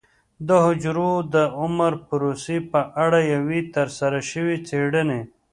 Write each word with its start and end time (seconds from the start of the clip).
د 0.47 0.49
حجرو 0.65 1.11
د 1.33 1.35
عمر 1.59 1.93
پروسې 2.07 2.57
په 2.71 2.81
اړه 3.03 3.19
یوې 3.33 3.59
ترسره 3.75 4.19
شوې 4.31 4.55
څېړنې 4.67 5.21